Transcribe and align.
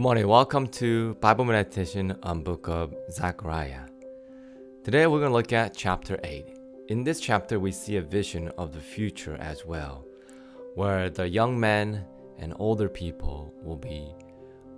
Good 0.00 0.04
morning. 0.04 0.28
Welcome 0.28 0.66
to 0.68 1.12
Bible 1.16 1.44
meditation 1.44 2.16
on 2.22 2.42
book 2.42 2.70
of 2.70 2.94
Zechariah. 3.10 3.82
Today 4.82 5.06
we're 5.06 5.18
going 5.18 5.28
to 5.28 5.36
look 5.36 5.52
at 5.52 5.76
chapter 5.76 6.18
8. 6.24 6.56
In 6.88 7.04
this 7.04 7.20
chapter 7.20 7.60
we 7.60 7.70
see 7.70 7.98
a 7.98 8.00
vision 8.00 8.48
of 8.56 8.72
the 8.72 8.80
future 8.80 9.36
as 9.38 9.66
well, 9.66 10.06
where 10.74 11.10
the 11.10 11.28
young 11.28 11.60
men 11.60 12.02
and 12.38 12.54
older 12.58 12.88
people 12.88 13.52
will 13.62 13.76
be 13.76 14.14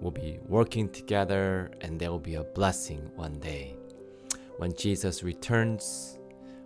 will 0.00 0.10
be 0.10 0.40
working 0.48 0.88
together 0.88 1.70
and 1.82 2.00
there 2.00 2.10
will 2.10 2.18
be 2.18 2.34
a 2.34 2.42
blessing 2.42 3.08
one 3.14 3.38
day. 3.38 3.76
When 4.56 4.74
Jesus 4.74 5.22
returns, 5.22 6.18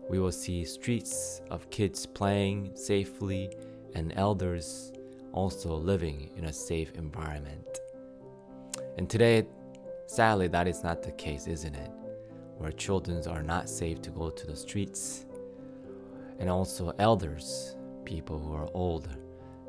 we 0.09 0.19
will 0.19 0.33
see 0.33 0.65
streets 0.65 1.43
of 1.51 1.69
kids 1.69 2.07
playing 2.07 2.71
safely 2.75 3.51
and 3.95 4.15
elders 4.17 4.95
also 5.35 5.77
living 5.77 6.31
in 6.37 6.47
a 6.47 6.53
safe 6.55 6.95
environment. 6.95 7.76
And 8.97 9.09
today, 9.11 9.47
sadly, 10.07 10.49
that 10.49 10.67
is 10.67 10.83
not 10.83 11.03
the 11.03 11.13
case, 11.13 11.47
isn't 11.47 11.75
it? 11.75 11.91
Where 12.59 12.73
children 12.73 13.23
are 13.29 13.43
not 13.43 13.69
safe 13.69 14.01
to 14.03 14.11
go 14.11 14.31
to 14.31 14.47
the 14.47 14.57
streets. 14.57 15.27
And 16.39 16.49
also, 16.49 16.95
elders, 16.99 17.77
people 18.05 18.39
who 18.39 18.55
are 18.55 18.71
older, 18.73 19.17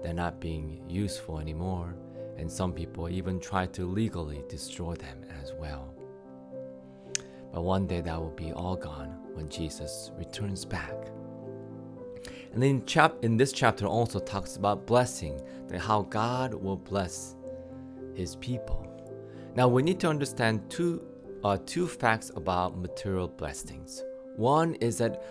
they're 0.01 0.13
not 0.13 0.39
being 0.39 0.81
useful 0.87 1.39
anymore. 1.39 1.95
And 2.37 2.51
some 2.51 2.71
people 2.71 3.09
even 3.09 3.39
try 3.39 3.65
to 3.67 3.85
legally 3.85 4.43
destroy 4.47 4.93
them 4.93 5.25
as 5.41 5.53
well. 5.53 5.93
But 7.51 7.63
one 7.63 7.87
day 7.87 8.01
that 8.01 8.19
will 8.19 8.31
be 8.31 8.53
all 8.53 8.75
gone 8.75 9.17
when 9.33 9.49
Jesus 9.49 10.11
returns 10.17 10.63
back. 10.63 10.95
And 12.53 12.61
then 12.61 12.85
chap- 12.85 13.23
in 13.23 13.37
this 13.37 13.51
chapter 13.51 13.85
also 13.85 14.19
talks 14.19 14.55
about 14.55 14.85
blessing, 14.85 15.41
that 15.67 15.79
how 15.79 16.03
God 16.03 16.53
will 16.53 16.77
bless 16.77 17.35
his 18.13 18.35
people. 18.37 18.87
Now 19.57 19.67
we 19.67 19.81
need 19.81 19.99
to 20.01 20.07
understand 20.07 20.69
two 20.69 21.01
uh, 21.43 21.57
two 21.65 21.87
facts 21.87 22.31
about 22.35 22.77
material 22.77 23.27
blessings. 23.27 24.03
One 24.35 24.75
is 24.75 24.99
that 24.99 25.23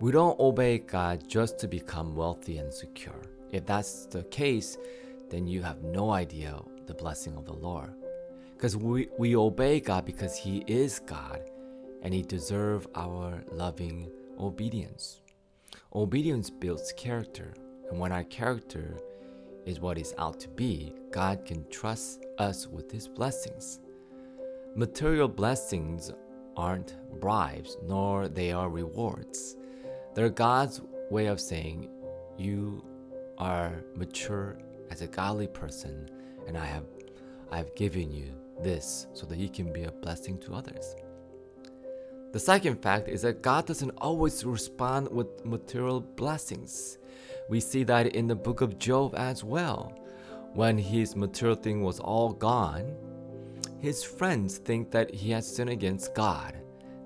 we 0.00 0.12
don't 0.12 0.38
obey 0.38 0.76
God 0.80 1.26
just 1.26 1.58
to 1.60 1.66
become 1.66 2.14
wealthy 2.14 2.58
and 2.58 2.70
secure. 2.70 3.22
If 3.52 3.64
that's 3.64 4.04
the 4.04 4.24
case, 4.24 4.76
then 5.30 5.46
you 5.46 5.62
have 5.62 5.82
no 5.82 6.10
idea 6.10 6.60
the 6.86 6.92
blessing 6.92 7.38
of 7.38 7.46
the 7.46 7.54
Lord. 7.54 7.94
Because 8.52 8.76
we, 8.76 9.08
we 9.18 9.34
obey 9.34 9.80
God 9.80 10.04
because 10.04 10.36
He 10.36 10.62
is 10.66 10.98
God 10.98 11.40
and 12.02 12.12
He 12.12 12.20
deserves 12.20 12.86
our 12.94 13.42
loving 13.50 14.10
obedience. 14.38 15.22
Obedience 15.94 16.50
builds 16.50 16.92
character, 16.98 17.54
and 17.88 17.98
when 17.98 18.12
our 18.12 18.24
character 18.24 18.98
is 19.70 19.80
what 19.80 19.98
is 19.98 20.14
out 20.18 20.38
to 20.40 20.48
be, 20.50 20.94
God 21.10 21.44
can 21.46 21.66
trust 21.70 22.26
us 22.38 22.66
with 22.66 22.90
His 22.90 23.08
blessings. 23.08 23.80
Material 24.74 25.28
blessings 25.28 26.12
aren't 26.56 26.96
bribes, 27.20 27.78
nor 27.82 28.28
they 28.28 28.52
are 28.52 28.68
rewards. 28.68 29.56
They're 30.14 30.28
God's 30.28 30.82
way 31.10 31.26
of 31.26 31.40
saying, 31.40 31.88
You 32.36 32.84
are 33.38 33.72
mature 33.94 34.58
as 34.90 35.00
a 35.00 35.06
godly 35.06 35.46
person, 35.46 36.10
and 36.46 36.58
I 36.58 36.66
have 36.66 36.84
I 37.52 37.56
have 37.56 37.74
given 37.74 38.12
you 38.12 38.32
this 38.62 39.08
so 39.12 39.26
that 39.26 39.38
you 39.38 39.48
can 39.48 39.72
be 39.72 39.84
a 39.84 39.90
blessing 39.90 40.38
to 40.38 40.54
others. 40.54 40.94
The 42.32 42.38
second 42.38 42.80
fact 42.80 43.08
is 43.08 43.22
that 43.22 43.42
God 43.42 43.66
doesn't 43.66 43.90
always 43.98 44.44
respond 44.44 45.10
with 45.10 45.44
material 45.44 46.00
blessings. 46.00 46.98
We 47.50 47.58
see 47.58 47.82
that 47.82 48.14
in 48.14 48.28
the 48.28 48.36
book 48.36 48.60
of 48.60 48.78
Job 48.78 49.16
as 49.16 49.42
well. 49.42 49.92
When 50.54 50.78
his 50.78 51.16
material 51.16 51.56
thing 51.56 51.82
was 51.82 51.98
all 51.98 52.32
gone, 52.32 52.94
his 53.80 54.04
friends 54.04 54.58
think 54.58 54.92
that 54.92 55.12
he 55.12 55.32
has 55.32 55.52
sinned 55.52 55.68
against 55.68 56.14
God. 56.14 56.54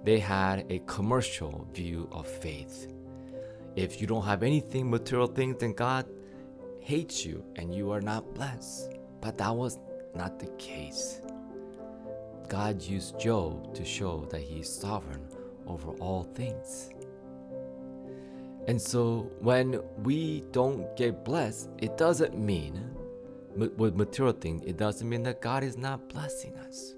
They 0.05 0.19
had 0.19 0.67
a 0.71 0.81
commercial 0.81 1.67
view 1.73 2.11
of 2.13 2.27
faith. 2.27 2.89
If 3.75 4.03
you 4.03 4.07
don't 4.07 4.27
have 4.27 4.43
anything 4.43 4.91
material 4.91 5.29
things, 5.29 5.57
then 5.61 5.73
God 5.73 6.05
hates 6.81 7.25
you 7.25 7.43
and 7.57 7.75
you 7.75 7.91
are 7.91 8.03
not 8.03 8.35
blessed. 8.35 8.99
But 9.23 9.39
that 9.39 9.57
was 9.57 9.79
not 10.15 10.39
the 10.39 10.49
case. 10.59 11.23
God 12.49 12.83
used 12.83 13.19
Job 13.19 13.75
to 13.75 13.83
show 13.83 14.27
that 14.31 14.43
he 14.43 14.61
is 14.61 14.69
sovereign 14.71 15.27
over 15.67 15.93
all 15.93 16.25
things. 16.35 16.91
And 18.67 18.81
so 18.81 19.31
when 19.41 19.81
we 20.03 20.43
don't 20.53 20.97
get 20.97 21.25
blessed, 21.25 21.69
it 21.79 21.99
doesn't 21.99 22.39
mean 22.39 22.91
with 23.55 23.95
material 23.95 24.33
things, 24.33 24.65
it 24.65 24.77
doesn't 24.77 25.09
mean 25.09 25.23
that 25.25 25.41
God 25.41 25.63
is 25.63 25.77
not 25.77 26.09
blessing 26.09 26.57
us. 26.57 26.95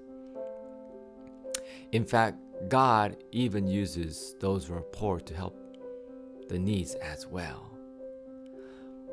In 1.91 2.03
fact, 2.03 2.37
God 2.69 3.17
even 3.31 3.67
uses 3.67 4.35
those 4.39 4.65
who 4.65 4.73
are 4.73 4.81
poor 4.81 5.19
to 5.19 5.35
help 5.35 5.55
the 6.49 6.57
needs 6.57 6.95
as 6.95 7.27
well. 7.27 7.69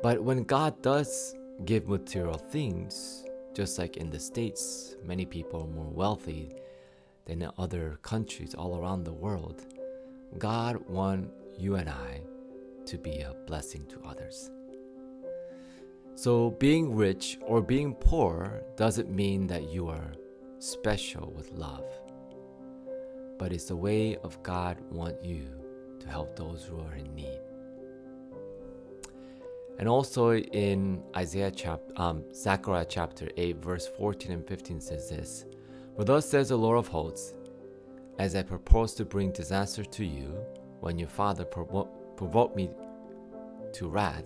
But 0.01 0.23
when 0.23 0.43
God 0.43 0.81
does 0.81 1.35
give 1.65 1.87
material 1.87 2.37
things, 2.37 3.25
just 3.53 3.77
like 3.77 3.97
in 3.97 4.09
the 4.09 4.19
States, 4.19 4.95
many 5.03 5.25
people 5.25 5.63
are 5.63 5.67
more 5.67 5.91
wealthy 5.91 6.55
than 7.25 7.41
in 7.41 7.51
other 7.57 7.99
countries 8.01 8.55
all 8.55 8.77
around 8.77 9.03
the 9.03 9.13
world. 9.13 9.65
God 10.37 10.77
wants 10.87 11.31
you 11.57 11.75
and 11.75 11.89
I 11.89 12.21
to 12.87 12.97
be 12.97 13.19
a 13.19 13.35
blessing 13.45 13.85
to 13.87 13.99
others. 14.05 14.51
So, 16.15 16.51
being 16.51 16.95
rich 16.95 17.37
or 17.41 17.61
being 17.61 17.93
poor 17.93 18.63
doesn't 18.77 19.09
mean 19.09 19.47
that 19.47 19.69
you 19.69 19.89
are 19.89 20.13
special 20.59 21.33
with 21.35 21.51
love, 21.51 21.85
but 23.37 23.51
it's 23.51 23.65
the 23.65 23.75
way 23.75 24.15
of 24.23 24.41
God 24.41 24.77
want 24.91 25.21
you 25.23 25.45
to 25.99 26.07
help 26.07 26.35
those 26.35 26.63
who 26.63 26.79
are 26.79 26.95
in 26.95 27.13
need. 27.13 27.39
And 29.77 29.89
also 29.89 30.35
in 30.35 31.03
Isaiah 31.17 31.51
chapter, 31.51 31.91
um, 31.97 32.23
Zechariah 32.33 32.85
chapter 32.87 33.27
8, 33.35 33.57
verse 33.57 33.87
14 33.87 34.31
and 34.31 34.47
15 34.47 34.79
says 34.79 35.09
this 35.09 35.45
For 35.97 36.05
thus 36.05 36.29
says 36.29 36.49
the 36.49 36.57
Lord 36.57 36.77
of 36.77 36.87
hosts, 36.87 37.33
as 38.19 38.35
I 38.35 38.43
proposed 38.43 38.95
to 38.97 39.05
bring 39.05 39.31
disaster 39.31 39.83
to 39.83 40.05
you 40.05 40.33
when 40.79 40.97
your 40.97 41.09
father 41.09 41.43
provo- 41.43 41.89
provoked 42.15 42.55
me 42.55 42.69
to 43.73 43.87
wrath, 43.87 44.25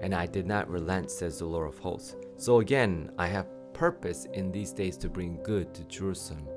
and 0.00 0.14
I 0.14 0.26
did 0.26 0.46
not 0.46 0.68
relent, 0.68 1.10
says 1.10 1.38
the 1.38 1.46
Lord 1.46 1.68
of 1.68 1.78
hosts. 1.78 2.16
So 2.36 2.60
again, 2.60 3.10
I 3.18 3.26
have 3.26 3.46
purpose 3.72 4.26
in 4.32 4.50
these 4.50 4.72
days 4.72 4.96
to 4.98 5.08
bring 5.08 5.42
good 5.42 5.72
to 5.74 5.84
Jerusalem 5.84 6.48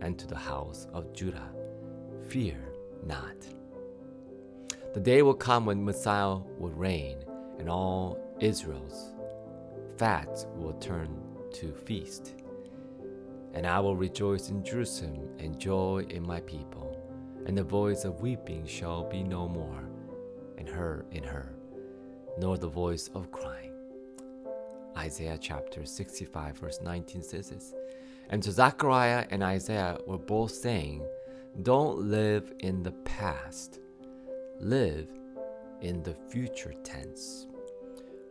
and 0.00 0.18
to 0.18 0.26
the 0.26 0.36
house 0.36 0.86
of 0.92 1.12
Judah. 1.12 1.50
Fear 2.28 2.56
not. 3.04 3.36
The 4.94 5.00
day 5.00 5.22
will 5.22 5.34
come 5.34 5.66
when 5.66 5.84
Messiah 5.84 6.36
will 6.58 6.70
reign 6.70 7.18
and 7.58 7.68
all 7.68 8.18
Israel's 8.40 9.12
fat 9.96 10.46
will 10.56 10.74
turn 10.74 11.08
to 11.54 11.72
feast. 11.72 12.34
And 13.54 13.66
I 13.66 13.80
will 13.80 13.96
rejoice 13.96 14.50
in 14.50 14.62
Jerusalem 14.62 15.28
and 15.38 15.58
joy 15.58 16.06
in 16.10 16.24
my 16.24 16.40
people, 16.40 16.96
and 17.46 17.56
the 17.56 17.64
voice 17.64 18.04
of 18.04 18.20
weeping 18.20 18.66
shall 18.66 19.04
be 19.04 19.22
no 19.22 19.48
more, 19.48 19.88
and 20.58 20.68
her 20.68 21.06
in 21.12 21.22
her, 21.22 21.54
nor 22.36 22.58
the 22.58 22.68
voice 22.68 23.08
of 23.14 23.30
crying. 23.30 23.72
Isaiah 24.96 25.38
chapter 25.40 25.86
65, 25.86 26.58
verse 26.58 26.80
19 26.82 27.22
says 27.22 27.50
this. 27.50 27.72
And 28.30 28.44
so 28.44 28.50
Zechariah 28.50 29.26
and 29.30 29.42
Isaiah 29.42 29.98
were 30.06 30.18
both 30.18 30.50
saying, 30.50 31.06
Don't 31.62 32.00
live 32.00 32.52
in 32.58 32.82
the 32.82 32.92
past, 32.92 33.78
live 34.60 35.08
in 35.80 36.02
the 36.02 36.14
future 36.28 36.74
tense. 36.82 37.46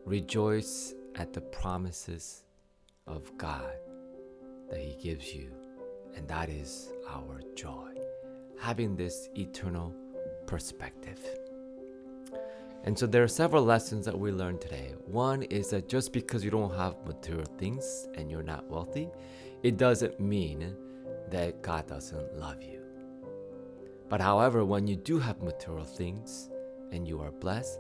Rejoice 0.06 0.94
at 1.16 1.34
the 1.34 1.42
promises 1.42 2.44
of 3.08 3.36
God 3.38 3.72
that 4.70 4.80
He 4.80 4.98
gives 5.02 5.34
you, 5.34 5.52
and 6.16 6.28
that 6.28 6.50
is 6.50 6.92
our 7.10 7.42
joy. 7.56 7.94
Having 8.60 8.98
this 8.98 9.30
eternal 9.36 9.96
perspective. 10.46 11.20
And 12.84 12.98
so 12.98 13.06
there 13.06 13.24
are 13.24 13.28
several 13.28 13.64
lessons 13.64 14.06
that 14.06 14.18
we 14.18 14.32
learned 14.32 14.62
today. 14.62 14.94
One 15.06 15.44
is 15.44 15.70
that 15.72 15.90
just 15.90 16.14
because 16.14 16.44
you 16.44 16.52
don't 16.52 16.74
have 16.76 17.06
material 17.06 17.48
things 17.58 18.08
and 18.16 18.32
you're 18.32 18.44
not 18.44 18.70
wealthy, 18.70 19.10
it 19.64 19.78
doesn't 19.78 20.20
mean 20.20 20.76
that 21.30 21.62
God 21.62 21.88
doesn't 21.88 22.38
love 22.38 22.62
you. 22.64 22.82
But 24.10 24.22
however, 24.22 24.64
when 24.64 24.88
you 24.88 24.96
do 24.96 25.20
have 25.20 25.42
material 25.42 25.84
things 25.84 26.50
and 26.94 27.06
you 27.06 27.20
are 27.22 27.32
blessed, 27.32 27.80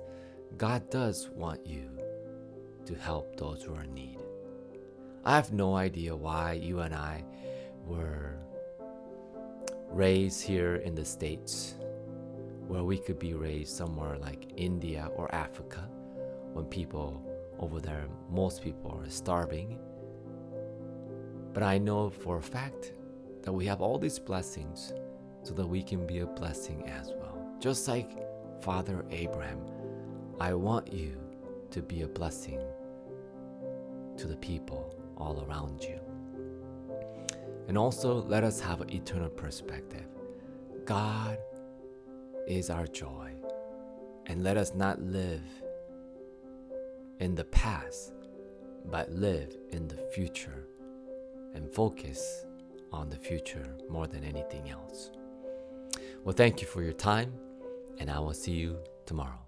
God 0.57 0.89
does 0.89 1.29
want 1.29 1.65
you 1.65 1.89
to 2.85 2.95
help 2.95 3.37
those 3.37 3.63
who 3.63 3.75
are 3.75 3.83
in 3.83 3.93
need. 3.93 4.19
I 5.23 5.35
have 5.35 5.53
no 5.53 5.75
idea 5.75 6.15
why 6.15 6.53
you 6.53 6.79
and 6.79 6.93
I 6.93 7.23
were 7.85 8.37
raised 9.89 10.45
here 10.45 10.75
in 10.75 10.95
the 10.95 11.05
States, 11.05 11.75
where 12.67 12.83
we 12.83 12.97
could 12.97 13.17
be 13.17 13.33
raised 13.33 13.75
somewhere 13.75 14.17
like 14.17 14.51
India 14.57 15.09
or 15.15 15.33
Africa, 15.33 15.89
when 16.53 16.65
people 16.65 17.23
over 17.59 17.79
there, 17.79 18.05
most 18.29 18.61
people 18.61 19.01
are 19.03 19.09
starving. 19.09 19.79
But 21.53 21.63
I 21.63 21.77
know 21.77 22.09
for 22.09 22.37
a 22.37 22.41
fact 22.41 22.93
that 23.43 23.53
we 23.53 23.65
have 23.65 23.81
all 23.81 23.97
these 23.97 24.19
blessings 24.19 24.93
so 25.43 25.53
that 25.53 25.65
we 25.65 25.81
can 25.81 26.05
be 26.05 26.19
a 26.19 26.25
blessing 26.25 26.87
as 26.89 27.13
well. 27.19 27.55
Just 27.59 27.87
like 27.87 28.11
Father 28.61 29.05
Abraham, 29.11 29.61
I 30.39 30.53
want 30.53 30.91
you 30.91 31.17
to 31.71 31.81
be 31.81 32.01
a 32.01 32.07
blessing 32.07 32.61
to 34.17 34.27
the 34.27 34.37
people 34.37 34.93
all 35.15 35.45
around 35.47 35.83
you. 35.83 35.99
And 37.67 37.77
also, 37.77 38.21
let 38.23 38.43
us 38.43 38.59
have 38.59 38.81
an 38.81 38.93
eternal 38.93 39.29
perspective. 39.29 40.05
God 40.85 41.37
is 42.47 42.69
our 42.69 42.87
joy. 42.87 43.31
And 44.25 44.43
let 44.43 44.57
us 44.57 44.73
not 44.73 45.01
live 45.01 45.43
in 47.19 47.35
the 47.35 47.45
past, 47.45 48.13
but 48.85 49.11
live 49.11 49.55
in 49.69 49.87
the 49.87 49.97
future 50.13 50.67
and 51.53 51.69
focus 51.69 52.45
on 52.91 53.09
the 53.09 53.17
future 53.17 53.77
more 53.89 54.07
than 54.07 54.23
anything 54.23 54.69
else. 54.69 55.11
Well, 56.23 56.35
thank 56.35 56.61
you 56.61 56.67
for 56.67 56.81
your 56.81 56.93
time, 56.93 57.33
and 57.99 58.09
I 58.09 58.19
will 58.19 58.33
see 58.33 58.53
you 58.53 58.77
tomorrow. 59.05 59.46